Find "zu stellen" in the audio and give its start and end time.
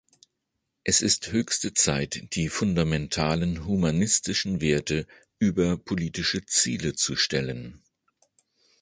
6.95-7.83